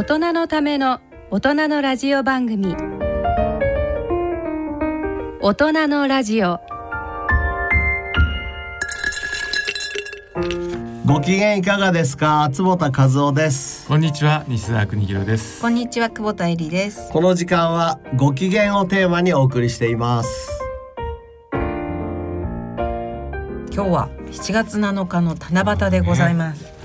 [0.00, 0.98] 大人のための
[1.30, 2.74] 大人のラジオ番組。
[5.42, 6.58] 大人のラジオ。
[11.04, 12.48] ご機嫌いかがですか？
[12.50, 13.86] 坪田和夫です。
[13.88, 15.60] こんにちは西澤邦弘です。
[15.60, 17.12] こんにちは久保田恵里です。
[17.12, 20.62] この時間はご機嫌をテーマにお送りしています。
[23.70, 26.79] 今日は7月7日の七夕でございます。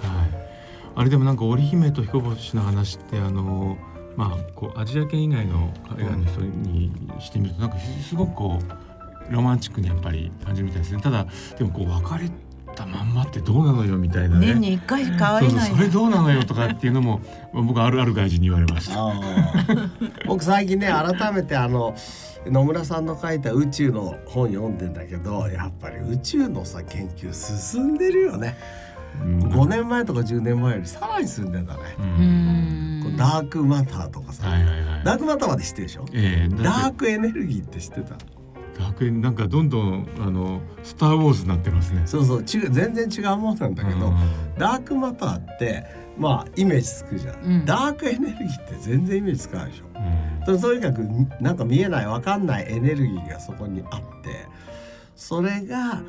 [0.96, 3.78] はいあれでもなんか織姫と彦星の話ってあの
[4.16, 11.02] まあこうアジア圏以外の海外の人にしてみるとなんかすごくこうロマンチックにやっぱり感じるみたいですね。
[11.02, 11.28] ただ
[11.58, 12.30] でもこう別れ
[12.76, 14.48] たまんまってどうなのよみたいなね。
[14.48, 15.50] 年に一回しか会えない。
[15.52, 17.22] そうそうそれどうなのよとかっていうのも
[17.54, 18.98] 僕あるある外人に言われました。
[20.28, 21.96] 僕最近ね改めてあの
[22.46, 28.58] 野村さんの書いた宇宙の本読んでんだけどやっぱり宇宙のさ研究進んでるよね。
[28.80, 28.85] うん
[29.24, 31.82] 5年前とか10年前よりさらに進んでんだね。
[33.18, 35.04] ダークマターとかさ、はいはいはい。
[35.04, 36.06] ダークマターまで知ってるでしょ？
[36.14, 38.16] ええだってダークエネルギーって知ってた？
[38.78, 42.04] ダークエンなんかどんどんあのスター・ウォーズになってますね。
[42.06, 42.42] そうそう。
[42.42, 44.16] 違う全然違うもんなんだけど、うん。
[44.58, 45.86] ダークマターって
[46.18, 47.66] まあイメージつくじゃん、うん。
[47.66, 49.86] ダークエネルギーって全然イメージつかないでしょ？
[49.96, 50.46] うん。
[50.46, 51.00] ととにかく
[51.40, 54.46] なんか見えないわかんないエネルギーがそこにあって
[55.16, 56.02] それが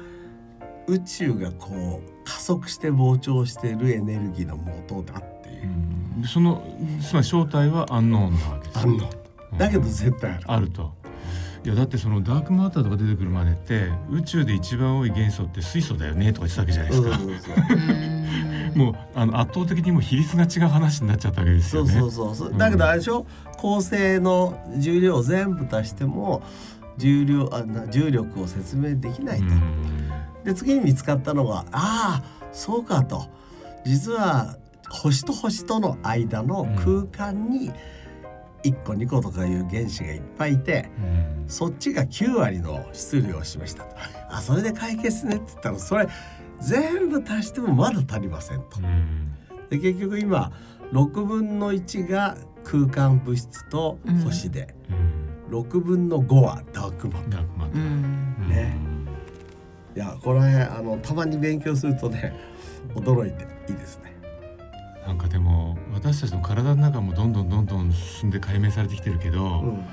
[0.88, 5.68] 宇宙がこう加速して膨張しているエネルギーの元だっていう。
[6.18, 6.24] う、ん。
[6.24, 6.62] その
[7.00, 8.78] つまり正体はアンノーンなわけです。
[8.80, 8.96] あん。
[8.96, 9.10] の
[9.56, 10.92] だけど絶対ある、あると。
[11.64, 22.34] いやだってそのダークマターとか出てくるまでって宇宙で一番多い元素って水素だよねとか言ってたわけじゃないですか、 もうあの圧倒的にもう比率が違う話になっちゃったわけですそうよねそうそう。
[22.36, 23.26] そうだけどあれでしょ？
[23.58, 26.40] 恒星の重量を全部足しても
[26.98, 30.10] 重量あな重力を説明できないと、うん
[30.46, 33.26] で次に見つかったのがああそうかと。
[33.84, 34.56] 実は
[34.88, 37.72] 星と星との間の空間に
[38.62, 41.48] 1個2個とかいう原子がいっぱいいてうん。
[41.48, 43.82] そっちが9割の質量を示した。
[43.82, 43.96] と
[44.30, 46.08] あそれで解決ねって言ったらそれ
[46.60, 48.78] 全部足してもまだ足りませんと。
[48.78, 49.34] うん。
[49.68, 50.52] で結局今
[50.92, 54.76] 6分の1が空間物質と星で、
[55.50, 55.60] うん。
[55.60, 57.46] 6分の5はダークマター。
[58.48, 58.95] ね
[59.96, 62.34] いやこれあのたまに勉強するとね
[62.94, 64.14] 驚いていいですね。
[65.06, 69.86] なんかでも私たちの体の中もどんどんどんどん進んで解明されてきてるけど、うん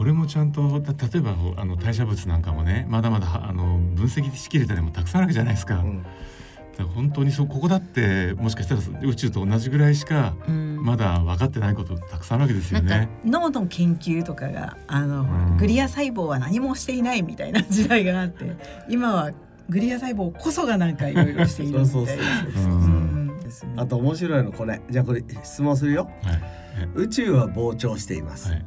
[0.00, 5.80] これもちゃんとた例えばあの代謝物なんかもねまだまだはあの分析しきれたりもたくさんあるわけじゃないですか。
[5.80, 6.06] うん
[6.80, 10.82] だから本当にそうここだってもしかしたら宇宙と同じぐらいしかうん。
[10.82, 13.08] まだ分かってないことたくさんあるわけですなんかよね。
[13.24, 15.56] 脳の研究とかがあの、うん。
[15.58, 18.56] グリア細胞は何もしていないみたいな時代があって
[18.88, 19.32] 今は
[19.68, 21.88] グリア細胞こそがなんかいろいろしているみたいな。
[21.92, 22.22] そうそうそ
[22.60, 22.72] うそう。
[22.72, 23.38] うん。
[23.40, 23.74] ですね。
[23.76, 24.80] あと面白いのこれ。
[24.88, 26.10] じゃあこれ質問するよ。
[26.22, 26.40] はい。
[26.94, 28.64] 宇宙は膨張しています、はい。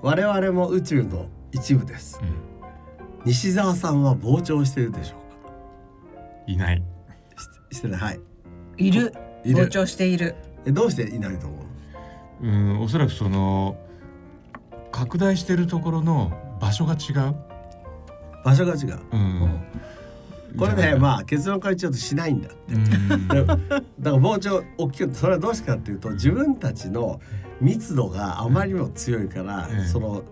[0.00, 2.20] 我々も宇宙の一部です。
[2.22, 2.52] うん。
[3.24, 5.16] 西澤さんは膨張してるでしょ
[6.46, 6.82] いない。
[7.72, 8.00] ししてない。
[8.00, 8.20] はい。
[8.76, 9.12] いる。
[9.44, 9.64] いる。
[9.64, 10.34] 膨張している。
[10.66, 11.56] えどうしていないと思
[12.42, 12.46] う？
[12.46, 13.76] うんおそらくその
[14.90, 17.34] 拡大してるところの場所が違う。
[18.44, 19.60] 場所が違う、うん。
[20.58, 22.74] これねあまあ結論から言っちゃうとしないんだって。
[22.74, 23.28] うん。
[23.28, 27.20] でだから膨張大きくそれはどうしてかっていうと自分たちの
[27.60, 30.22] 密度があまりにも強いから、うんその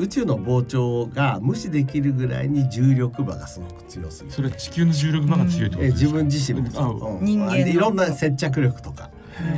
[0.00, 4.34] 宇宙の膨張が無視できるぐらいに重力場がすごく強すぎる。
[4.34, 6.06] それは地球の重力場が強いってことえですか？
[6.06, 7.04] 自分自身もそう。
[7.04, 7.24] あうん。
[7.24, 9.10] 人間いろんな接着力とか。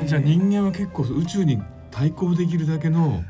[0.06, 3.24] じゃあ人間は結構宇宙に対抗できるだけの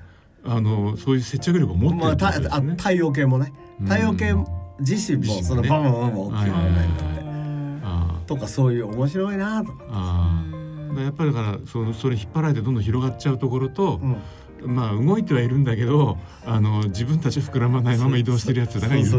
[0.45, 2.75] あのそういう接着力を持ってるってことですね。
[2.77, 3.53] 太陽系もね。
[3.81, 3.87] うん。
[3.87, 4.35] 太陽系
[4.81, 6.89] 自身もそのバンバンバンバン大きくならない。
[6.89, 7.23] んだって
[7.85, 10.43] あとかそういう面白いなとか、あ
[10.95, 14.17] ああやっぱりだからそのそれ引っ張られてどんどん広がっちゃうところと、うん
[14.67, 19.19] まあ動いてはいるんだけどあの自分たちは膨らまないまま移動してるやつらがいると。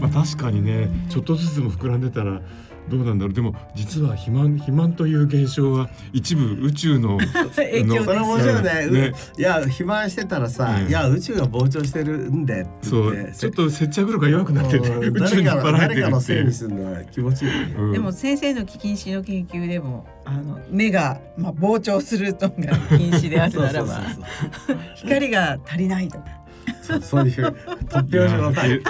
[0.00, 2.40] まあ確かにねちょっとずつでも膨らんでたら
[2.88, 3.34] どうなんだろう。
[3.34, 7.18] でも実は肥満肥満という現象は一部宇宙の
[7.56, 8.70] 影響それ面白いね。
[8.88, 9.12] うね。
[9.38, 13.32] いや肥満してたらさ、うんいや宇宙が膨張してるんでってそう。
[13.36, 16.20] ちょっと接着力が弱くなっててうん宇宙に引っ張られてるっていう。
[16.20, 17.74] せいにするのは気持ちいいよね。
[17.78, 17.92] うん。
[17.92, 22.48] でも先生の禁止の研究でもあの目が、まあ、膨張するのが
[22.96, 24.02] 禁止であるならば
[24.96, 26.41] 光が足りないとか
[26.82, 27.46] そうそういう
[27.88, 28.82] 突拍子のないい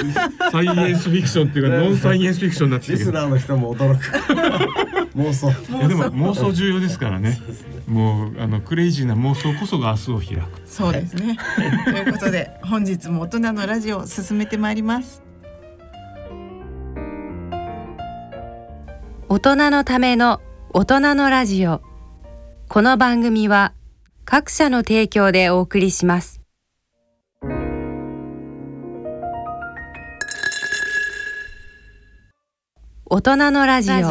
[0.51, 4.05] サイエンスフィクションっていうかノンサイエンスフィクションになってきリてるスナーの人も驚く。
[5.15, 5.51] 妄想。
[5.51, 6.53] いやでも妄想。
[6.53, 7.39] 重要ですからね。
[7.87, 10.63] もうあのクレイジーな妄想こそが明日を開く。
[10.67, 11.37] そうですね。
[11.85, 15.23] ということで本日も大人のラジオを進めてまいります。
[19.29, 20.41] 大人のための
[20.73, 21.83] 大人のラジオ。
[22.73, 23.75] この番組は
[24.25, 26.42] 各社の提供でお送りします
[33.15, 34.05] 大人のラジオは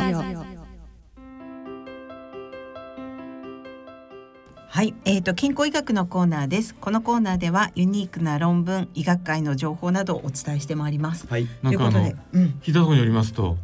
[4.84, 6.76] い、えーと健康医学のコーナーです。
[6.76, 11.26] このコーナーではユニークな論文、医学界の情報などをお伝えしてまいります。
[11.28, 13.58] はいなんかあのということで、うん、聞いたところによりますと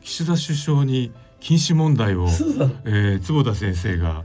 [0.00, 2.24] 岸田首相に禁止問題を、
[2.84, 4.24] えー、坪田先生が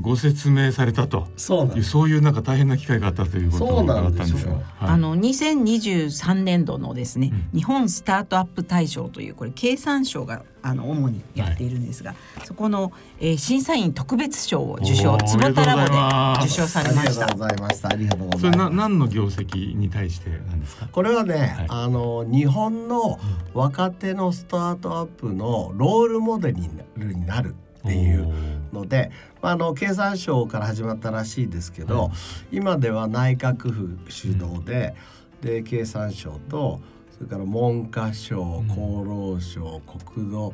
[0.00, 1.26] ご説明されたと。
[1.36, 4.26] そうそういうなんか大変な機会があったということをそうな伺んですよ。
[4.26, 4.62] ったんですが、はい。
[4.80, 12.14] あの2023年度のですね、う日本スタートアップ大賞というこれ経産省があの主にやっているんですが、
[12.44, 17.26] そこの、えー審査員特別賞を受賞坪田ラボで受賞されました。
[17.26, 17.38] ありがとう。
[17.38, 18.74] ございましたありがとうごそれなざいます。
[18.76, 20.88] 何の業績に対してなんですか？
[20.90, 21.66] これはね、はい。
[21.68, 23.18] あの日本の
[23.54, 26.52] 若手のスタートアップのロールモデ
[26.96, 28.32] ルになるっていう
[28.72, 29.10] ので、
[29.46, 32.08] まあ、あの経産省から始まったらしいですけど、は
[32.50, 32.56] い。
[32.56, 34.96] 今では内閣府主導で,、
[35.40, 36.80] で経産省と
[37.16, 38.66] それから文科省ん。
[38.68, 40.52] 厚労省国土、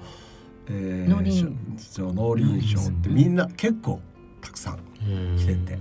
[0.68, 1.46] えー農林
[1.78, 2.12] 省。
[2.12, 3.98] 農林省ってみんな結構
[4.42, 4.78] たくさん
[5.38, 5.78] 来てて。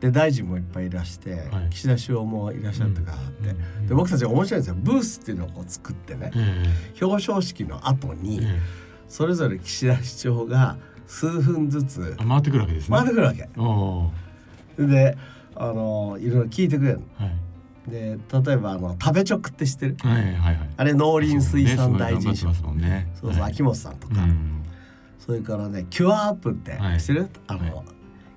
[0.00, 1.70] で大臣もいっぱいいらして、はい。
[1.70, 3.86] 岸田首相もいらっしゃってからって、うん。
[3.86, 4.76] で僕たち面白いんですよ。
[4.78, 6.32] ブースっていうのを作ってね。
[6.34, 6.64] え
[7.00, 12.96] 表彰式の後に、ええそれぞれ岸田首相が数分ずつ回ってくるわけですね。
[12.96, 13.48] 回ってくるわけ。
[14.86, 15.16] で
[15.54, 17.06] あのいろいろ聞いてくれるの。
[17.16, 17.36] はい。
[17.90, 19.96] で例えばあの食べチョクって知ってる？
[20.00, 20.70] はいはいはい。
[20.76, 22.82] あれ農林水産大臣賞そうね。
[22.82, 23.12] ね。
[23.14, 23.52] そうそう、はい。
[23.52, 24.62] 秋元さんとか、うん。
[25.18, 27.00] それからねキュアアップってはい。
[27.00, 27.86] 知ってる、あの、はい。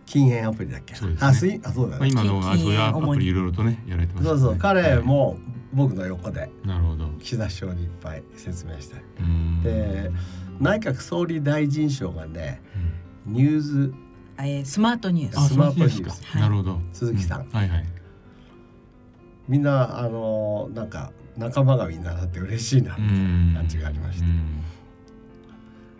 [0.06, 0.94] 禁煙アプリだっけ？
[0.94, 1.18] ね。
[1.20, 4.28] あすいあそうだまあね、今のあそういうアプリいろいろとねやられてます。
[4.28, 5.04] そうそう彼はい。
[5.04, 5.38] も
[5.74, 7.10] 僕の横でなるほど。
[7.20, 8.96] 岸田首相にいっぱい説明して。
[9.20, 9.62] うん。
[9.62, 10.12] で
[10.60, 12.62] 内閣総理大臣賞がね
[13.28, 13.34] うん。
[13.34, 13.94] ニューズ
[14.38, 15.54] えースマートニューあス。
[15.54, 15.58] ス。
[15.58, 16.80] マートニュースなるほど。
[16.94, 17.42] 鈴木さん。
[17.42, 17.86] うはいはい。
[19.48, 23.54] みんなあのなんか仲間がみんななって嬉しいな、うん。
[23.56, 24.26] 感じがありました。
[24.26, 24.64] うん。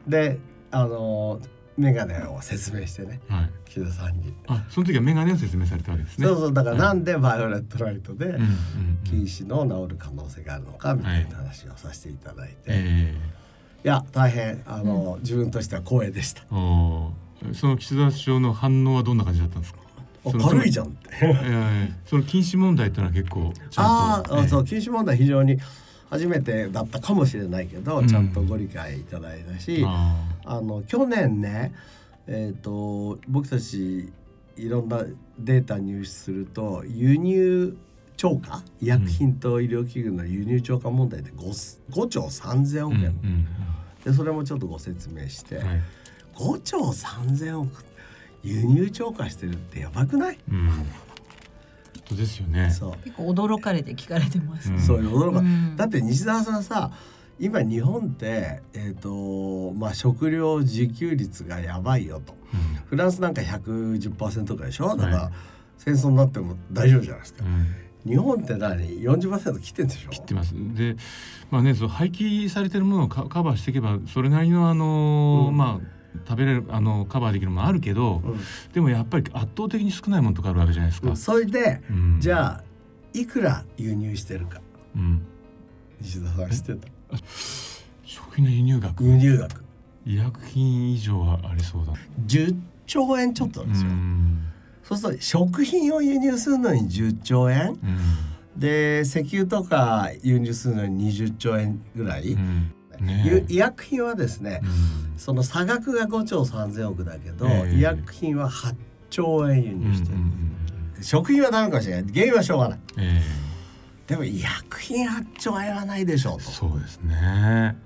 [0.08, 0.40] で
[0.72, 1.40] あの
[1.78, 3.50] メガネを説明してねはい。
[3.70, 6.26] 岸田さんに、あその時はメガネを説明されたわけですね。
[6.28, 6.54] そうそう。
[6.54, 8.50] だからはいなんでバイオレットライトでうんうんうん。
[9.06, 13.14] 近視の治る可能性があるのかみたいな話をさせていただいて、
[13.84, 16.44] い、えや大変あの、自分としては光栄でした。
[16.50, 19.80] その岸田首相の反応はどんな感じだったんですか？
[20.50, 21.10] 軽いじゃんって。
[21.22, 23.82] ええその禁止問題っていうのは結構ちゃ
[24.18, 24.34] んと。
[24.34, 24.48] ああ、ええ。
[24.48, 25.58] そう禁止問題非常に
[26.10, 28.08] 初めてだったかもしれないけど、うん。
[28.08, 31.74] ちゃんとご理解いただいたし、ああの去年ね
[32.28, 34.12] えっ、と僕たち
[34.58, 35.06] いろんな
[35.40, 37.78] データ入手すると輸入
[38.20, 38.62] 超過？
[38.82, 43.48] 医薬品と医療器具の輸入超過問題で 5, 5兆3,000ー億円、うんうん
[44.04, 45.82] でそれもちょっとご説明して、うんはい。
[46.36, 47.86] 5兆3,000億
[48.44, 50.70] 輸入超過してるってやばくない、うん。
[52.18, 52.72] ですよね。
[52.72, 52.94] そう。
[53.04, 54.72] 結構驚かれて聞かれてます。
[54.72, 54.80] うん。
[54.80, 55.76] そういう驚か、うん。
[55.78, 56.92] だって西澤さんさ
[57.40, 62.34] 今日本ってえっ、とまあ食料自給率がやばいよと。
[62.54, 62.60] うん。
[62.86, 64.96] フランスなんか110%ぐらいでしょ？
[64.96, 65.34] だから、はい。
[65.78, 67.46] 戦争になっても大丈夫じゃないですか。
[67.46, 70.10] うん日本って何？40%切ってんでしょ？
[70.10, 70.54] 切ってます。
[70.54, 70.96] で、
[71.52, 75.58] まあね、その廃棄されてるものをカカバーしていけば、それなりのあの、うん。
[75.58, 76.00] まあ。
[76.28, 78.24] 食べれるあのカバーできるものあるけど、
[78.74, 81.10] でもやっぱり圧倒的に少ないものとかあるわけじゃないですか。
[81.12, 81.16] うん。
[81.16, 82.18] それで、うん。
[82.20, 82.64] じゃあ
[83.14, 84.60] いくら輸入してるか？
[84.96, 85.24] うん、
[86.02, 87.18] 西澤さん知ってた？
[88.04, 89.04] 食品の輸入額。
[89.04, 89.64] 輸入額。
[90.08, 91.94] 医薬品以上はありそうだ。
[92.26, 92.56] 10
[92.88, 94.52] 兆円ちょっとですよ、うん
[94.90, 97.70] そうすると食品を輸入するのに10兆円？
[97.70, 97.98] うん。
[98.60, 102.74] で石油とか輸入するのに20兆円ぐらい、うん。
[103.00, 103.24] ね。
[103.26, 105.18] ゆ医薬品はですね、うん。
[105.18, 107.76] その差額が5兆3,000億だけど、ええ。
[107.78, 108.76] 医薬品は8
[109.10, 110.56] 兆円輸うん入してる、うん
[111.02, 112.14] 食品はダメかもしれない。
[112.14, 112.80] 原因はしょうがない。
[112.98, 113.22] うんえ。
[114.08, 116.50] でも医薬品8兆円はないでしょうえと。
[116.52, 117.78] そうですね。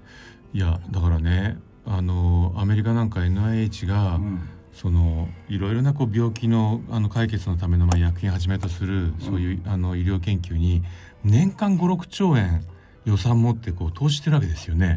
[0.53, 10.83] いやだからねあのアメリカなんか NIH が、うんそのいろいろなこう病気のあの解決のためのまあ薬品はじめとするそういう、あの医療研究に
[11.23, 12.65] 年間56兆円
[13.05, 14.95] 予算持ってこう投資してるわけですよね、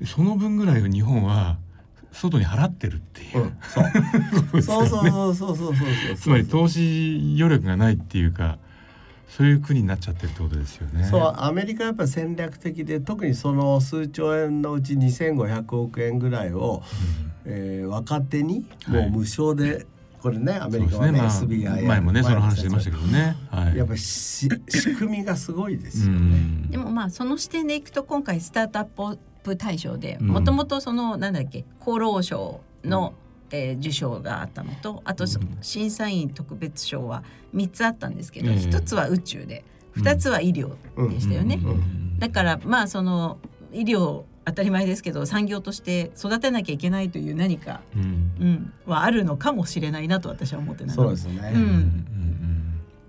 [0.00, 1.58] うん、その分ぐらいを日本は
[2.12, 3.80] 外に払ってるっていう、うん、そ
[4.58, 4.62] う。
[4.62, 8.58] そうそうそうそうそうそうつまり投資余力がないっていうか
[9.28, 11.04] そういう国になっちゃってるってことですよね。
[11.04, 16.82] そうアメリカはやっぱ戦略的で特にその数兆円のうち2,500億円ぐらいを、
[17.26, 17.31] うん。
[17.44, 19.86] えー若手にもう無償で、
[20.20, 23.36] これねアメリカはねまあ SBI 前もねその話出ましたけけどね。
[23.50, 23.76] はい。
[23.76, 26.36] やっぱりし仕組みがすごいですうよね。
[26.36, 26.70] ん。
[26.70, 30.28] でもまあその視点でいくと今回スタートアップ大賞でうん。
[30.28, 33.14] もともとそのなんだっけ厚労省の
[33.50, 35.58] えー受賞があったのとあと、うん。
[35.60, 39.64] 審査員特別賞は3つあったんですけど、ええ1つは宇宙で
[39.96, 40.70] 2つは医療
[41.10, 41.58] でしたよね。
[41.62, 41.70] うん。
[41.70, 42.18] うん。
[42.20, 43.38] だからまあその
[43.72, 48.02] 医療当たり前ですけど産業として育てなきゃいけないという何か、うん。
[48.40, 51.60] うん、はあるのかもしれないなと私は思ってなそうですね、うん。
[51.60, 52.06] うん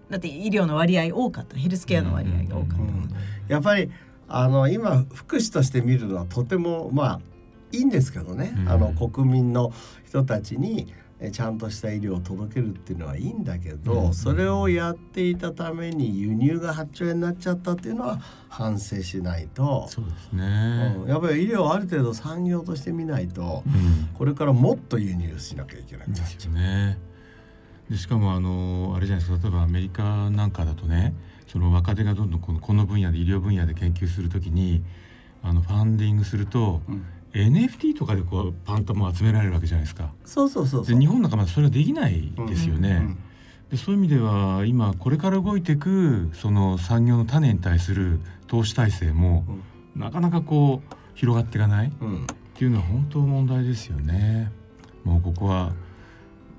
[0.09, 2.83] だって医療の割合多かったヘルスケアの割合が多かった。
[2.83, 3.09] うん
[3.47, 3.91] やっぱり
[4.27, 7.21] あの今福祉として見るのはとてもまあ
[7.71, 8.69] いいんですけどね、うん。
[8.69, 9.73] あの国民の
[10.05, 20.95] 人たちにえちゃんとした医療を届けるっていうのはいいんだけど、うんそれをやっていたために輸入が8兆円になっちゃったっていうのは反省しないと、そうですね。
[20.99, 21.09] うん。
[21.09, 24.09] やっぱり医療をある程度産業として見ないとうん。
[24.13, 26.97] これからもっと輸入しなきゃいけなくなっですね。
[27.89, 31.13] でしかもあのあれじゃないですか例えばアメリカなんかだとね
[31.47, 34.83] その若手がどんどんこのこの分野で医療分野で研究するときに
[35.43, 40.11] あのファンディングすると、うん NFT とかでこうパンタも集められるわけじゃないですか。
[40.25, 40.85] そうそうそう。
[40.85, 42.89] で日本なんかまだそれはできないですよね。
[43.01, 43.17] うん
[43.71, 49.45] でそういう意味では今これから動いていくその産業の種に対する投資体制も
[49.95, 54.51] なかなかこう広がっていかないっうんていうのは本当問題ですよね。
[55.03, 55.73] もうここは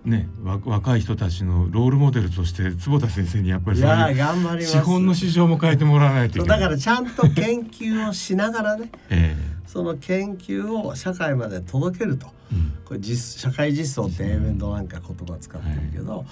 [0.05, 4.63] ねわ若い人たちのロールモデルとして坪田先生にやっぱりいそういう。
[4.65, 6.61] 資本の市場も変えてもらわないといけない。
[6.61, 12.29] だからちゃんと研究をしながらね えその研究を社会まで届けると。
[12.53, 12.73] えうん。
[12.85, 16.25] これ実社会実装って英文のなんか言葉使ってるけど、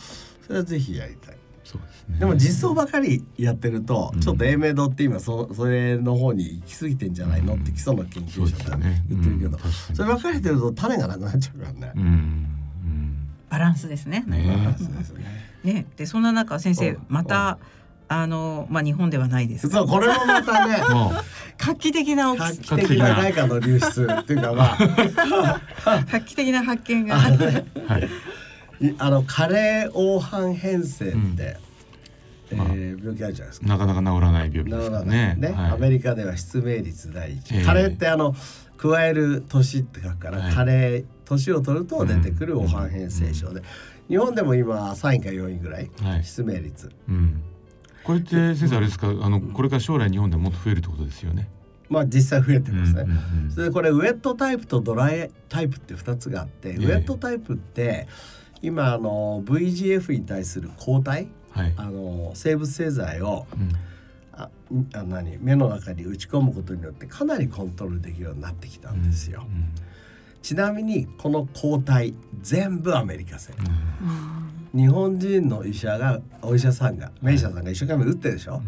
[0.46, 1.36] それはぜひやりたい。
[1.64, 2.18] そうですね。
[2.18, 4.20] でも実装ばかりやってると、うん。
[4.20, 8.76] ちょっと英明堂って今そそれの方に行き過ぎてんじゃないのって基礎の研究者が。
[8.76, 9.96] 言ってるけど、うん確かに。
[9.96, 11.92] そればかりやってると種がなくなっちゃうからね。
[11.96, 12.02] うん。
[12.02, 13.28] うん。
[13.48, 14.24] バランスですね。
[14.26, 14.76] ねね。
[15.64, 16.92] ね、でそんな中先生う。
[16.94, 17.58] んまた
[18.20, 19.68] あのまあ日本ではないです。
[19.68, 20.78] が実はこれもまたね
[21.58, 24.76] 画期的な画発期的な外貨の流出っていうかま
[25.84, 27.44] あ画期的な発見があって
[27.86, 28.08] はい。
[28.86, 31.36] いあの加齢黄斑変性って、うん。
[31.38, 31.58] え
[32.56, 33.66] まあー病気あるじゃないですか。
[33.66, 35.36] なかなか治らない病気ですなるほどからね。
[35.38, 35.70] ね、はい。
[35.72, 38.34] アメリカでは失明率第一、ええ加齢ってあの
[38.76, 40.52] 加える年って書くから、はい。
[40.52, 43.62] 加齢年を取ると出てくる黄斑変性症で、
[44.08, 46.24] 日本でも今3位か4位ぐらい、はい。
[46.24, 46.90] 失明率。
[47.08, 47.42] うん。
[48.04, 49.08] これって先生あれですか？
[49.08, 51.48] あのこれから将来日本でもっと増えるってことですよね。
[51.88, 53.02] まあ実際増えてますね。
[53.02, 58.08] うんうんうんそれでこれウェットタイプとドライタイプって2つがあって、えウェットタイプって
[58.62, 61.72] 今あの VGF に対する抗体はい。
[61.76, 63.72] あの生物製剤をうん
[64.34, 64.48] あ
[64.94, 65.36] あ何？
[65.38, 69.44] 目の中に打ち込むことによってかなりコントロールできるようになってきたんですよ。
[70.40, 74.41] ちなみにこの抗体全部アメリカ製うんうん
[74.74, 78.62] 日本人の医者がお医者さんが名医者さんが一生懸命打ってるでしょ、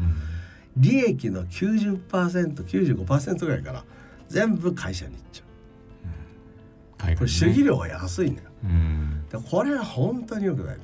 [0.76, 3.84] 利益の 90%95% ぐらいから
[4.28, 5.44] 全部会社に行っちゃ
[6.98, 7.14] 海外ね。
[7.14, 8.42] うこれ主義量が安いのよ。
[8.64, 9.24] うん。
[9.30, 10.82] でこれは本当に良くないの。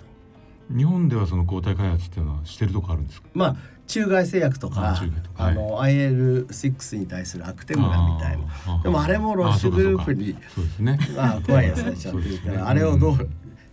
[0.76, 3.28] 日本ではその抗体開発っていうのはしてるとこあるんですか？
[3.34, 3.56] まあ
[3.88, 5.46] 中外製薬とあか中外とか。
[5.46, 8.82] あの IL6 に対するアクテムラみたいな。
[8.82, 10.98] でもあれもロッシュグループにそうですね。
[11.16, 13.28] まあ怖いやつされちゃってるから、あれをどう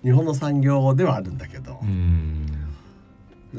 [0.07, 1.81] 日本の産業ではあるんだけど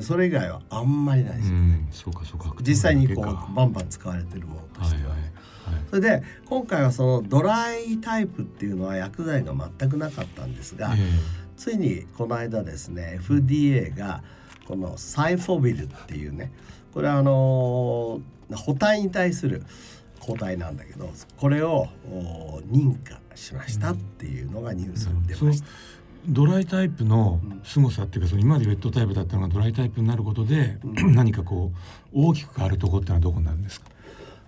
[0.01, 1.89] それ以外はあんまりないですよ、うん。
[1.91, 2.55] そうかそうか。
[2.61, 5.33] 実際にこうはバンバン使われてるものといはいしてはね、
[5.65, 5.75] はい。
[5.91, 10.99] それで今回はそのドライタイプっていうのは薬剤が全くなかったんですが、え
[11.57, 14.23] ついにこの間ですね FDA が
[14.67, 16.53] このサイフォビルっていうね
[16.93, 19.63] これはあのー補体に対する
[20.21, 25.69] 抗体なんだけどこれをお認可しましたっていうのがニュースに出ました。
[26.27, 30.79] ドライタイプの凄さっていうかその今までウェットタイプだったのがドライタイプになることで、
[31.15, 31.73] 何かこ
[32.13, 33.89] う大きく変わるところってのはどこになるんですか？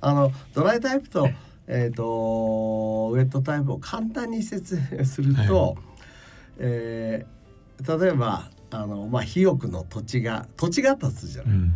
[0.02, 1.28] あのドライタイプと,、
[1.66, 5.74] えー、とウェットタイプを簡単に説明すると、はい
[6.58, 7.40] えー
[7.98, 11.74] 例えばあの、まあ、肥沃の土地が土地が立つじゃない、うん。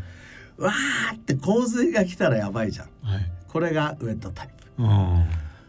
[0.59, 3.27] わーって洪水が来たらやばいじゃんはい。
[3.49, 5.25] これがウェットタイプうん。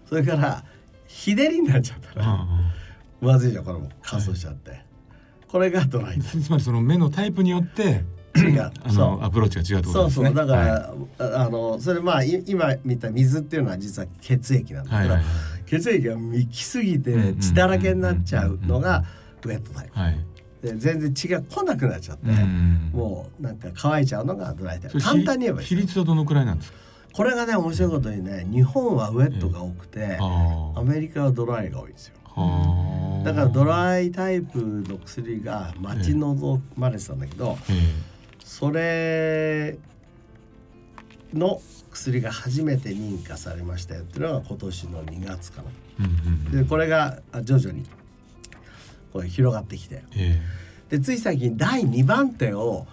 [0.10, 0.66] それから
[1.08, 2.48] 日照りになっちゃったら
[3.22, 3.90] まずいじゃんこれも。
[4.02, 4.84] 乾燥しちゃって、
[5.48, 6.20] これがドライ。
[6.22, 8.04] つまりその目のタイプによって
[8.34, 8.62] プ違う。
[8.84, 8.98] あそう。
[9.18, 10.26] のアプローチが違うってこそうとですね。
[10.28, 15.26] そうだから、はああのそれまあい今見た水っていうのは実は血液なんい、だけど、はいはい
[15.66, 19.04] 血液が行き過ぎうんうんうんて血だらけになっちゃうのが
[19.44, 20.00] ウェットタイプ。
[20.00, 20.18] はい。
[20.62, 25.00] で全然血が来なくなっちゃって、うんもうなんか乾いちゃうのがドライタイプ。
[25.00, 26.78] 簡単に言えばいい比率はどのくらいなんですか？
[27.14, 32.16] これがね面白いことにね日本はウェットが多くて、あアメリカはドライが多いんですよ。
[32.36, 37.74] だからドライタイプの薬が待ち望まれてたんだけど、え
[38.44, 39.78] それ
[41.34, 41.62] の
[41.92, 45.70] 薬が初めて認可されましたよっていうのが今年の2月かな。
[45.70, 46.64] えうんうんうん。
[46.64, 47.86] でこれがあ徐々に
[49.14, 50.04] これ広がってきて。
[50.16, 50.42] え
[50.90, 52.86] でつい最近第2番手を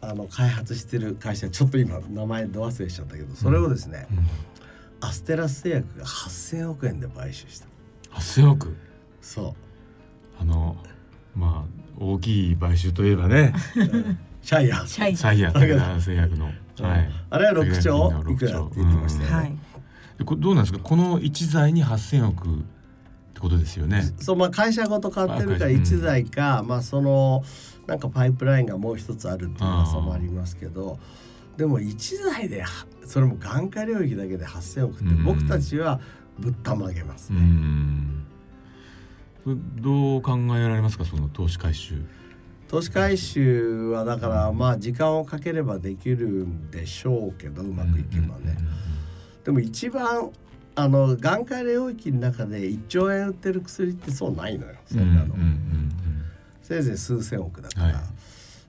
[0.00, 5.08] あの開発してる会社ちょっと今名前ど忘れしちゃったけどそれをですね、えうん。
[5.08, 7.67] アステラス製薬が8,000億円で買収した
[8.18, 8.76] 8000億
[9.20, 9.54] そ
[10.40, 10.76] あの
[11.34, 13.54] まあ大きい買収といえばね。
[13.76, 14.86] う シャイアー。
[14.86, 16.54] シャイヤ武田製薬の、はい、
[17.30, 18.12] あれは6兆？
[18.30, 19.56] いくらって言ってましたよね、はい。
[20.18, 20.78] でこれどうなんですか？
[20.82, 22.50] この一材に8000億っ
[23.34, 24.02] てことですよね。
[24.20, 25.96] そうまあ会社ごと買ってるからあ会社。
[25.96, 27.44] 1台か、まあその
[27.86, 30.98] なんかパイプラインがもう一つあるっていう噂もありますけど
[31.56, 32.68] でも1台では
[33.04, 35.24] それも眼科領域だけで8,000億ってうん。
[35.24, 36.00] 僕たちは
[36.38, 37.42] ぶったまげますうね。
[39.80, 42.02] どう考えられますかその投資回収？
[42.68, 48.56] 投資回収はだからまあ時間をかければできるんでしょうけどうまくいけばね。
[49.44, 50.30] でも一番
[50.74, 55.34] あの眼科領域の中で1兆円売ってる薬ってそうないのよそんなの。
[56.62, 57.94] せいぜい数千億だから、はい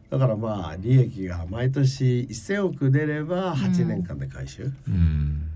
[0.10, 5.49] だからまあ利益が毎年1,000億出れば8年間で回収っうん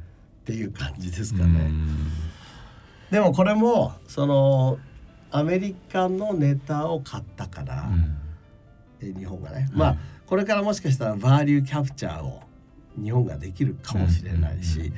[0.43, 1.59] うんていう感じですかうね。
[1.69, 2.09] ん。
[3.11, 4.77] でもこれもその
[5.31, 8.17] アメリカのネタを買ったから、うん。
[9.01, 12.41] え日本がね、まあこれからもしかしたらバーリューキャプチャーを
[13.01, 14.91] 日本ができるかもしれないし、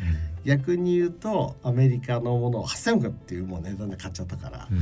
[0.43, 4.79] 逆に言うとアメリカのものを8,000億っていうもう値段で買っちゃったから、うん。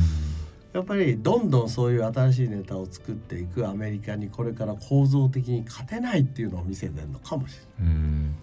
[0.74, 7.94] やっぱりどんどんそういう新しいネタを作っていくアメリカにこれから構造的に勝てないっていうのを見せてるのかもしれない。
[7.94, 8.36] うん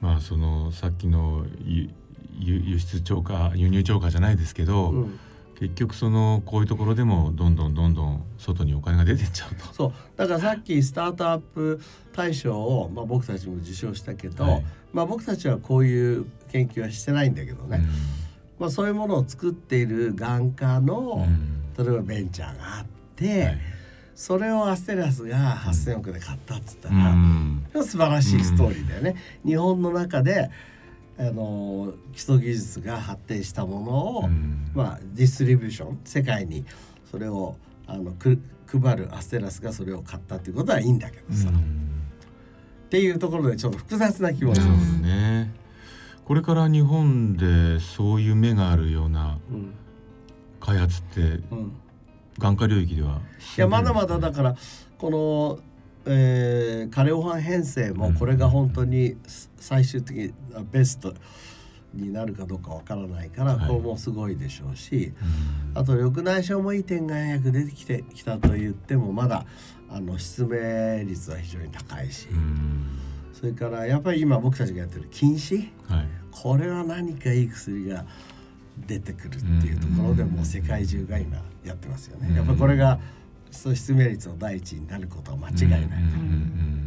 [0.00, 1.44] まあそのさっきの
[2.38, 5.18] 輸出超過輸入超過じゃないですけど、うん。
[5.58, 9.74] 結局そのこういうところでもどんどんどんどん外にお金が出てっちゃうと。
[9.74, 9.92] そう。
[10.16, 11.80] だからさっきスタートアップ
[12.12, 14.64] 大賞を、まあ、僕たちも受賞したけど、はい。
[14.92, 17.80] まあ、僕たちはこういう研究はしてないんだけどね、
[18.60, 21.74] まあ、そういうものを作っている眼科うの、ん。
[21.76, 23.58] 例えばベンチャーがあって、はい
[24.20, 29.14] それをアステラスが8,000億で買ったっつったうら、ん素晴らしいストーリーだよね。
[29.46, 30.50] 日本の中で
[31.16, 34.72] あの基礎技術が発展したものを、うん。
[34.74, 36.64] まあ、ディストリビューション世界に
[37.08, 37.54] それを
[37.86, 41.88] あのく配るアステラスがそれを買ったっていうことはいいんだけどさ、っうん。
[42.90, 44.56] ていうところでちょっと複雑な気持ち。
[44.56, 44.66] です。
[44.66, 44.74] ど
[45.06, 45.54] ね。
[46.24, 49.74] これから日本でそういう目があるようなうん。
[50.58, 51.20] 開発って
[51.52, 51.72] うん
[52.38, 53.20] 眼科領域では。
[53.56, 54.56] いやまだまだだから
[54.96, 55.58] この、
[56.06, 59.16] えー、カレオハン編成もこれが本当に
[59.56, 60.32] 最終的に
[60.70, 61.14] ベスト
[61.94, 63.68] になるかどうかわからないから、はい。
[63.68, 65.12] これもすごいでしょうし
[65.74, 65.80] うん。
[65.80, 69.46] あと緑内障もいい点眼薬出てきてきたと言ってもまだ
[69.90, 72.98] あの失明率は非常に高いし、うん。
[73.32, 75.70] それからやっぱり今僕たちがやってる禁止？
[75.88, 76.06] はい。
[76.30, 78.04] これは何かいい薬が
[78.86, 82.28] 出てくるっていうところでうんもう世界中が今やってますよね。
[82.30, 82.98] うんやっぱりこれが
[83.50, 85.82] 失明率の第一になることは間違いない。
[85.82, 86.78] うんうんうん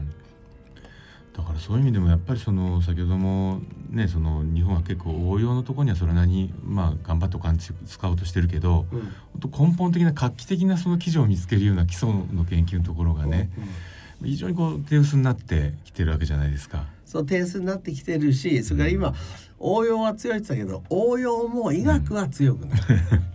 [1.33, 8.99] だからそういう意味でもやっぱりその先ほどもねその日本は結構応用のところにはそれなりにまあ頑張ってお金つ使おうとしてるけどうん
[9.41, 16.85] 本当根本的な画期的なその基準を見つけるような基礎の研究のところがねうん非常にこう手薄になってきてるわけじゃないですか。
[17.05, 19.13] そう点数になってきてるしそれから今
[19.59, 22.81] 応用は強いって言ってたけど応用も医学は強くなる。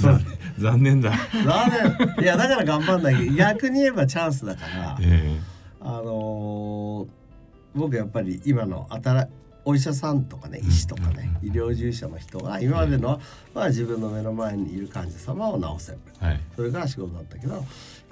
[0.00, 0.20] そう。
[0.58, 1.12] 残念だ。
[1.44, 1.70] 残
[2.16, 2.24] 念。
[2.24, 3.16] いやだから頑張んない。
[3.16, 4.98] けど逆に言えばチャンスだから。
[5.00, 5.38] え
[5.80, 7.08] あのー
[7.74, 9.28] 僕やっぱり今の新
[9.64, 13.20] お医者さんとかね医師とかね医療従事者の人が今までの、
[13.52, 15.98] まあ、自分の目の前にいる患者様を治せる。
[16.22, 16.40] えはい。
[16.54, 17.60] それが仕事だったけどや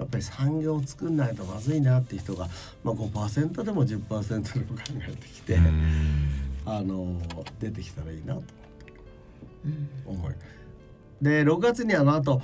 [0.03, 2.49] っぱり産業を作んないとまずいなっていう人が、
[2.83, 6.29] まあ、5%でも10%でも考えてきて、うん。
[6.65, 8.41] あのー出てきたらいいなと
[10.05, 10.32] 思い
[11.23, 12.41] で6月にあの後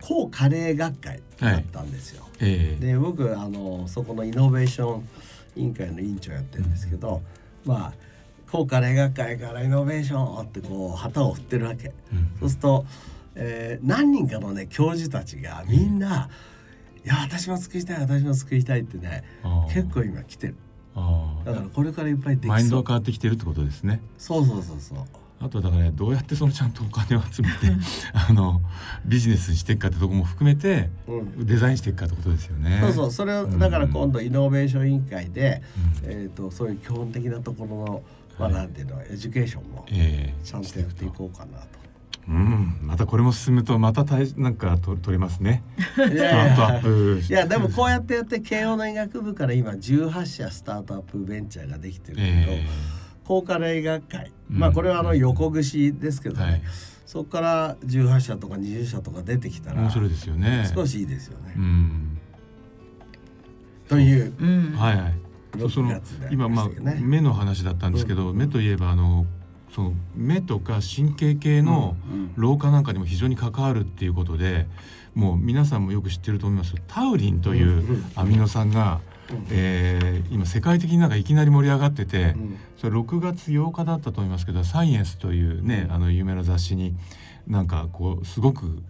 [0.00, 2.24] 抗加齢学会だったんですよ。
[2.40, 5.08] ええで僕あのそこのイノベーション
[5.56, 7.22] 委員会の委員長やってるんですけど、
[7.64, 7.92] まあ
[8.50, 11.88] 高価例学会からイノベーションってこう旗を振ってるわけ。
[12.12, 12.86] うんそうすると、
[13.34, 16.28] えー何人かのね教授たちがみんな
[17.04, 19.24] 「いや私も作りたい私も作りたい」ってね
[19.72, 20.56] 結構今来てる。
[21.44, 24.00] だからこれからいっぱいできマインド変わってきてるってことですね。
[24.18, 24.98] そうそうそうそう。
[25.40, 27.54] あとはだからどうやってそのちゃんとお金を集めて
[28.12, 28.60] あの
[29.04, 31.46] ビジネスにしていくかってとこも含めてうん。
[31.46, 32.80] デザインしていくかってことですよね。
[32.82, 33.10] そうそう。
[33.10, 33.58] それをうん。
[33.58, 35.62] だから今度イノベーション委員会で、
[36.04, 36.10] うん。
[36.10, 38.02] えー、とそういう基本的なところの、
[38.38, 38.52] まあ、はい。
[38.54, 40.44] なんていうの education もええ。
[40.44, 41.84] ちゃんとやっていこうかなと。
[42.26, 45.62] うん、またこれも進むとまた大なんかと取れますね。
[45.98, 53.03] いやいスタートアやップいやでもこうやってやって慶応の医学部から今18社スタートアップベンチャーができてるけど、え高
[53.42, 54.58] 価な医学会、うん。
[54.58, 56.62] まあこれはあの横串ですけどね、はい。
[57.06, 60.70] そこから18社とか20社とか出てきたら面白いですよね。
[60.74, 61.54] 少しいいですよね。
[61.56, 62.18] うん。
[63.88, 64.72] といううん。
[64.76, 65.14] はいはい。
[65.58, 66.68] そうそ6の今まあ。
[67.00, 68.36] 目の話だったんですけど、うん。
[68.36, 69.26] 目といえばあの
[69.74, 72.32] その目とか神経系のうん。
[72.36, 74.66] 老化なんかにも非常に関わるっていうことで
[75.14, 79.13] もう皆さんもよく知ってると思いますタウリンというアミノ酸が、うん
[79.50, 82.56] えー今世界的になんかいきなり盛り上がってて、うん。
[82.76, 86.94] それ6月8日だったと思いますけど「サイエンス」というねあの有名な雑誌に
[87.46, 88.82] なんかこうすごく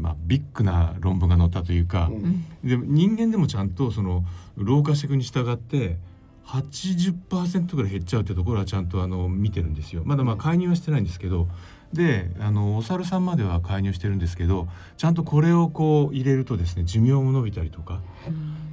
[0.00, 2.44] まあ、ビッグな論文が載ったというか、うん。
[2.64, 4.24] でも人間でもちゃんとその
[4.56, 5.98] 老化していくに従って
[6.46, 10.02] 80%ぐらい減っちゃうってところはちゃんとあの見てるんですよ。
[10.04, 11.46] まだまあ介入はしてないんですけど
[11.92, 18.00] であのお猿さんまでは介入してるんですけどちゃんとこれをこう入れるとですね寿命も伸びたりとか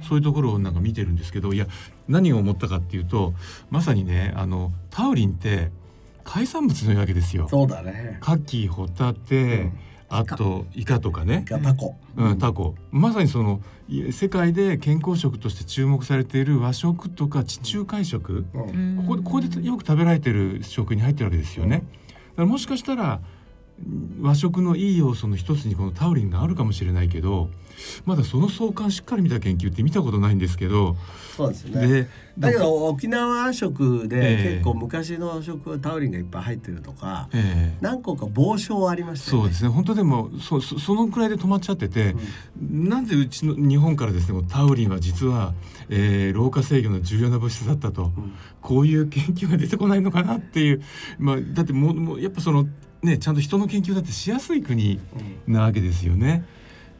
[0.08, 1.66] そういうところをなんか見てるんですけどいや
[2.08, 3.34] 何を思ったかっていうと
[3.70, 5.70] まさにねあのタウリンって
[6.24, 7.48] 海産物のわけですよ。
[7.48, 8.18] そうだね。
[8.22, 9.78] 牡蠣ホタテ、うん
[10.12, 11.94] あとイカとかね、ガタコ。
[12.16, 21.76] うん、タコまさにそのい世界で健康食として注目されている和食とか地中海食うんここここでよく食べられてる食に入ってるわけですよね。
[21.76, 22.09] だから
[22.46, 23.20] もしかしたら
[24.20, 27.48] 和食のいい要素の一つにこのタウリンがあるかもしれないけど
[28.04, 30.96] まだその相関しっかり見た研究って見たことないんですけど、
[31.34, 31.86] そうですね。
[31.86, 37.78] でだけど沖縄食えでえ結構昔の食はタウリンがいっぱい入ってるとか、ええ。
[37.80, 39.42] 何個か傍証ありましたよね。
[39.44, 39.70] そうですね。
[39.70, 42.14] 本当でもそそそのくらいで止まっちゃってて、
[42.60, 45.54] なんでうちの日本からですねタウリンは実は、
[45.88, 48.34] えー老化制御の重要な物質だったと、うん。
[48.60, 50.82] こういう研究が出てこないのかなっていう、
[51.18, 52.66] まあ、だってもうもうやっぱその
[53.02, 55.00] ねちゃんと人の研究だってしやすい国
[55.46, 56.44] なわけですよね。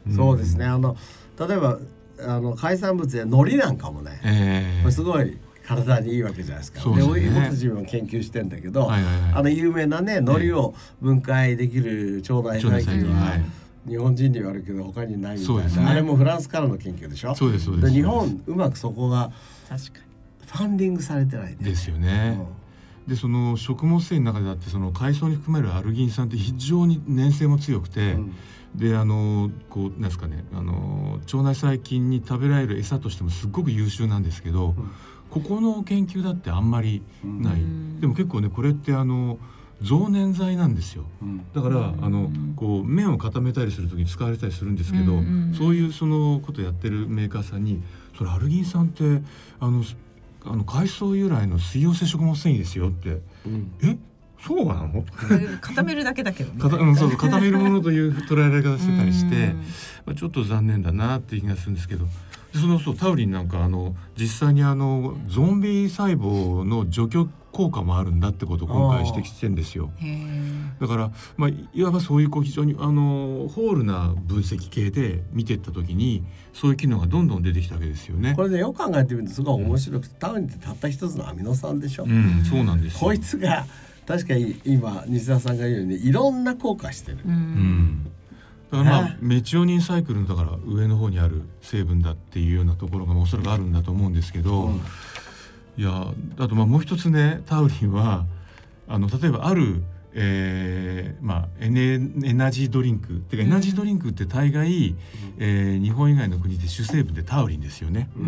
[0.09, 0.65] んそうですね。
[0.65, 0.95] あの
[1.39, 1.79] 例えば
[2.19, 6.79] あの海産物で海苔なんかもね、ええこれすごい体にいいわけじゃないですか。
[6.81, 13.43] そうですねで俺自分も研究してんだけど、はいはいはいあの有名なね海苔を分解できる腸内細菌は、はい
[13.87, 17.33] 日本人にはあるけど他にないみたいな、ねあれもフランスからの研究でしょ？
[17.33, 19.31] そうですそうですで日本うまくそこが
[19.67, 19.99] 確か
[20.45, 21.57] ファンディングされてないね。
[21.61, 22.37] ですよね。
[23.11, 28.35] でその食物繊維の中でだってその海藻に含まれるアルギン酸って非常に粘性も強くて、うん。
[28.73, 34.75] であのこうなんですかねあの腸内細菌に食べられる餌としてもすっごく優秀なんですけど、
[35.29, 37.99] ここの研究だってあんまりない、うん。
[37.99, 39.39] でも結構ねこれってあの
[39.81, 41.03] 増粘剤なんですよ。
[41.21, 41.45] うん。
[41.53, 45.21] だから、あのこう麺を固めたりする時に使われたりするんですけど、うんう
[45.51, 45.53] ん。
[45.53, 47.83] そういうそのことやってるメーカーさんに
[48.17, 49.21] 「それアルギン酸って
[49.59, 49.83] あの
[50.45, 53.21] あの海藻由来の水溶性食物繊維ですよ」って。
[53.45, 53.97] うん「え？
[54.45, 54.87] そうなの?
[55.37, 56.77] 」に固めるだけだけどね。
[56.77, 59.57] うん、そうそう 固めるものという捉えられ方してたりしてうん、
[60.07, 62.05] まあ、ちょっと残念だなっていう気がするんですけど。
[62.53, 69.91] でそのそうタウリンなんかあの実際にあのゾンビ細胞の除去効果もあるんだってことを今回指摘してるんですよ。
[70.79, 78.43] だから、まあ、いわばそういうこう非常にあのホールな分析系で見ていった時にそういう機能がどんどん出てきたわけですよねこ。
[78.43, 82.03] れねよく考えてみるとすごい面白くて、タウリンってたった一つのアミノ酸でしょ。
[82.03, 82.99] うん、そうなんですよ。
[82.99, 83.65] こいつが
[84.07, 87.19] 確かに今西田さんが言うようにいろんな効果してる。
[87.25, 88.11] ううんん
[88.71, 94.81] だからまあねメチオニンサイクルのだから上の方にある成分だっていうようなところがまあおそらくあるんだと思うんですけど、うん
[95.81, 98.27] いやあとまあもう一つねタウリンは
[98.87, 99.81] あの例えばある、
[100.13, 104.95] えーまあ、エネエナジードリンクっていうかエナジードリンクって大概、
[105.39, 108.11] えー日本以外の国で主成分でタウリンですよね。
[108.15, 108.23] うう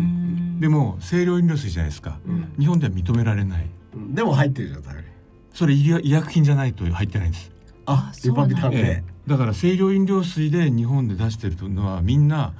[0.56, 2.52] んでも清涼飲料水じゃないですか、うん。
[2.58, 3.66] 日本では認められない。
[3.94, 4.14] うん。
[4.16, 5.04] でも入ってるじゃんタウリン。
[5.52, 7.52] それ医薬品じゃないと入ってないんです、
[7.86, 8.56] ああ、そうなんだ。
[8.56, 8.90] リパビタンえで。
[8.90, 9.04] え。
[9.28, 12.54] だから清涼飲料水で日本で出してるのはみんな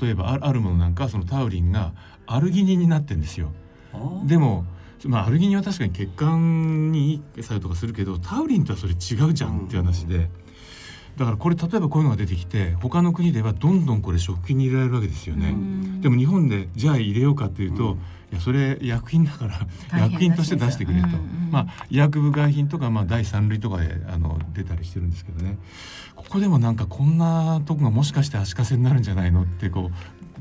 [0.00, 1.92] 例えばああるものなんかそのタウリンが
[2.26, 3.52] アルギニンになってるんですよ。
[3.52, 3.69] あ
[4.24, 4.64] でも、
[5.04, 10.30] まあ、アルギニンは確かに血管にいい作用とかするけどタウリンとはそれ違うじゃんっていう話で、
[11.16, 15.50] だからこれ例えばこういうのが出てきて他の国ではどんどんこれ食品に入れられるわけですよね。
[15.50, 16.00] うん。
[16.00, 17.98] でも日本でじゃあ入れようかっていうと、うん。
[18.32, 25.58] いやそれ薬品だから薬品として出してくれと、うんうんまあ医薬部外品とかまあ第三類とかであの出たりしてるんですけどね。
[26.14, 29.90] ここでもなんかこんなとこがもしかして足かせになるんじゃないのってこ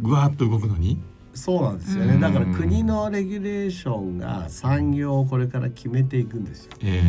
[0.02, 1.02] うぐわーっと動くのに。
[1.40, 2.16] そうなんですよね。
[2.16, 6.72] うんだから国のレギュレーションが産業をこれから決めていくんですよ。
[6.84, 7.02] え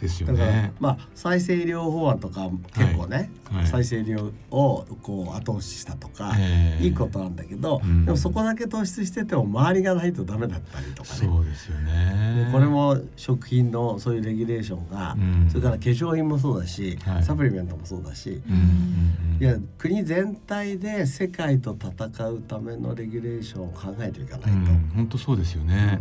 [0.00, 0.72] ですよだから、ね。
[0.80, 11.16] まあ再生医療法案とか結構ね、はい再生医療をこう後押ししたとか、ええいいことなんだけど、うんでもそこだけ突出してても周りがないとダメだったりとかね。
[11.16, 12.52] そうですよねで。
[12.52, 24.50] これも食品のそういうレギュレーションが、うんそれから化粧品もそうだし、はいサプリメントもそうだし、うんいや国全体で世界と戦うためのレギュレーションを考えていかないと。
[24.50, 26.00] うん本当そうですよね。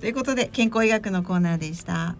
[0.00, 2.16] ということで健康医学のコーナーでした。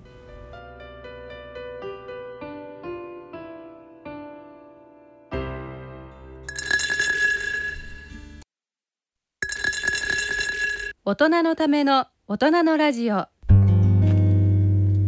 [11.10, 13.14] 大人のための大人のラジオ。
[13.14, 13.28] は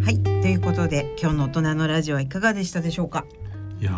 [0.09, 3.25] いということで今日の大人のラジオはいかがでしたでしょうか？
[3.81, 3.95] いやー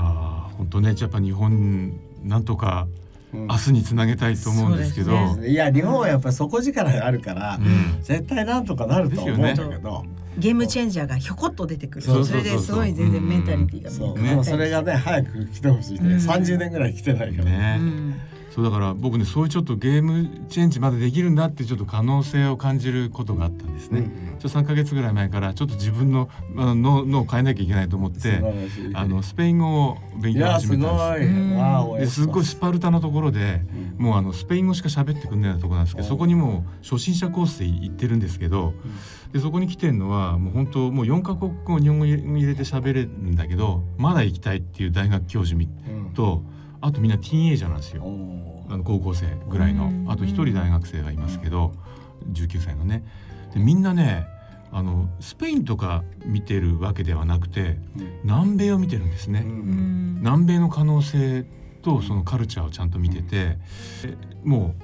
[0.55, 2.87] 本当ねやっぱ日本なんとか
[3.33, 3.47] うん。
[3.47, 5.13] 明日につなげたいと思うんですけど。
[5.29, 8.03] そうですいや日本はやっぱり底力があるから、うん。
[8.03, 9.39] 絶対なんとかなると思う。
[9.39, 10.05] んだけど、
[10.37, 12.05] ゲームチェンジャーがひょこっと出てくる。
[12.05, 14.29] そうそれですごい全然メンタリティがそう、ね。
[14.29, 16.17] でもそれがね早く来てほしいね、う。
[16.17, 16.19] ん。
[16.19, 18.21] 30年ぐらい来てないから、ね、うん
[18.55, 24.01] そうだから僕ねそういうちょっとゲームチェンジまでできるんだってちょっと可能性を感じることがあったんですね。
[24.01, 28.43] うんちょっと3ヶ月ぐらい前からちょっと自分のあの脳脳を変えなきゃいけないと思って
[28.93, 30.79] あのスペイン語を勉強いやすごい。
[30.79, 32.13] 始めたんです。
[32.13, 33.63] すっごいスパルタのところで
[33.99, 34.05] うん。
[34.05, 38.21] もうあのスペイン語しか喋ってくんないようなところなんですけどおそこにもう初心者コースで行ってるん。
[38.21, 38.75] ですけど
[39.33, 46.11] でそこに来てるのはもう本当もう4カ国語日本語入れて喋れるんだけどまだ行きたいっていう大学教授みうん。
[46.13, 46.43] と
[46.85, 48.75] あとみんなティーンエイジャーなんですおよー。
[48.75, 49.87] あの高校生ぐらいの。
[49.87, 50.11] うん。
[50.11, 51.73] あと一人大学生がいますけど
[52.31, 53.03] 19歳のね。
[53.55, 54.27] でみんなね
[54.71, 57.79] あのスペインとか見てるわけではなくて
[58.23, 59.41] 南米を見てるんですね。
[59.45, 61.47] 南米の可能性
[61.81, 63.57] とそのカルチャーをちゃんと見てて、
[64.05, 64.83] えもう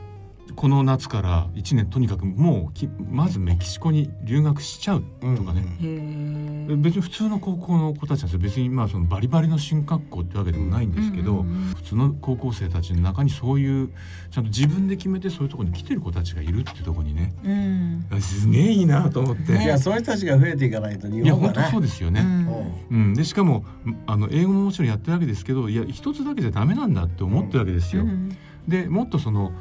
[0.55, 6.77] この夏から1年とにかくもうきまずメキシコに留学しちゃうとかね、へー。
[6.81, 13.89] 別に普通の高校の子たちなんですよ別にまあそのバリバリの進学校ってわけでもないんですけど、うんうんうん普通の高校生たちの中にそういう
[14.31, 17.33] ちゃんと自分で決めてそういうところに来てる子たちがいるっていうところにね。
[17.45, 18.21] うん。
[18.21, 22.21] すげえいいなと思って、いやそういう人たちが増えていかないと日いや本当本がねそうですよね。
[22.21, 22.77] うん。
[22.91, 23.65] うん、でしかも
[24.07, 28.03] あの英語ももちろんやってるわけですけどいや一つだけじゃダメなんだって思ってるわけですよ。
[28.03, 28.37] うん。
[28.69, 29.55] でもっとそのうん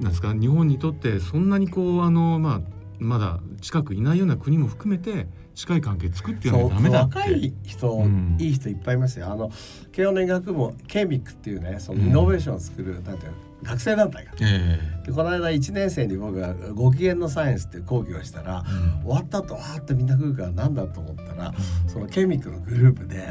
[0.00, 2.60] なんですか日本にとってそんなにこうあの、まあ、
[2.98, 7.18] まだ近くいないような国も含めて近い関係作ってやらなきゃダメだって。
[7.18, 8.36] 若い人、うん。
[8.40, 9.30] いい人いっぱいいますよ。
[9.30, 9.50] あの
[9.92, 14.32] 慶応年学部ケミックっていうねそのイノベーションを作る、なんていうの学生団体が。
[14.40, 19.02] えでこの間1年生に僕がご機嫌のサイエンスっていう講義をしたらえうん。
[19.04, 21.54] 終わった後わーってみんな来るからなんだと思ったら
[21.86, 23.28] そのケミックのグループで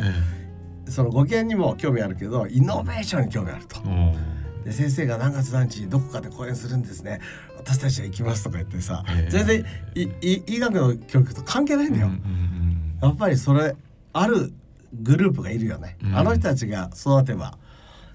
[0.88, 3.82] えそのご機嫌にも興味あるけどイノベーションに興味あると。
[3.86, 4.43] え。
[4.64, 7.20] で先生が何月何日にどこかで講演するんですね。
[7.58, 12.08] 私たちは行きますとか言ってさええ全然いい医学の教育と関係ないんだよ。
[12.08, 12.54] うんうん
[13.02, 13.76] やっぱりそれ
[14.14, 14.54] ある
[14.94, 16.16] グループがいるよね、うん。
[16.16, 17.58] あの人たちが育てば。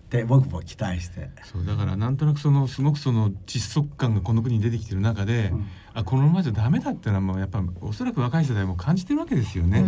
[0.08, 5.66] って僕も期待して、そうだからなんとなくそのすごくその窒息感がこの国に出てきてる中で、うん
[6.00, 9.80] あこのままじゃダメだってのはもうやっぱおそらく若い世代も感じてるわけですよね。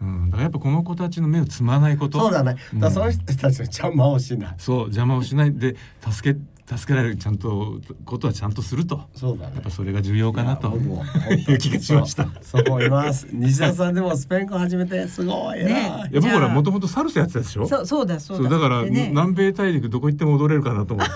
[0.00, 0.30] うん。
[0.30, 2.20] だからやっぱこの子たちの目をつまないこと。
[2.20, 2.56] そうだね。
[2.72, 2.80] うん。
[2.80, 5.52] だその人たちの邪魔をしない、そう邪魔をしない。
[5.54, 5.76] で
[6.08, 6.40] 助け
[6.76, 9.02] 助けられるちゃんとことはちゃんとすると。
[9.16, 9.54] そうだね。
[9.56, 10.68] やっぱそれが重要かなと。
[10.68, 10.76] い
[11.54, 11.58] う。
[11.58, 12.28] 気がしました。
[12.42, 13.26] そう思います。
[13.32, 15.64] 西田さんでもスペイン語始めてすごい。
[15.64, 16.08] ね。
[16.12, 17.66] いや僕らもともとサルサやってたでしょ？
[17.66, 18.48] そうそうだそうだ。
[18.50, 19.08] だから、でね。
[19.08, 21.12] 南米大陸どこ行っても踊れるかなと思って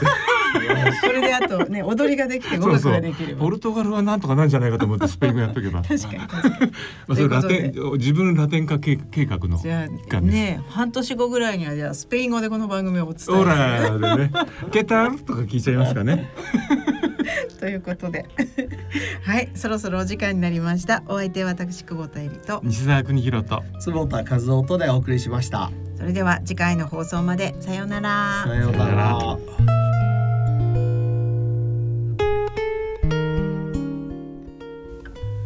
[1.03, 2.93] これであとね 踊りができて語学そう。
[2.95, 5.83] そうができればポルトガルはなんとかなんじゃないかと思ってスペイン語やっとけば。
[5.83, 6.73] 確かに確かに。
[7.07, 9.89] まあそれラテン自分ラテン化計計画のじゃ。
[10.21, 13.37] ね半年後ぐらいにはじゃあスペイン語でこの番組をお伝えする。
[13.39, 14.31] オラでね
[14.71, 16.31] 「ケタル?」とか聞いちゃいますかね。
[17.61, 18.27] ということで。
[19.25, 21.03] はいそろそろお時間になりました。
[21.07, 22.61] お相手は私久保田恵里と。
[22.63, 23.63] 西澤邦弘と。
[23.81, 25.71] 坪田和夫とでお送りしました。
[25.97, 27.55] それでは次回の放送まで。
[27.61, 28.43] さようなら。
[28.45, 29.94] さようなさようなら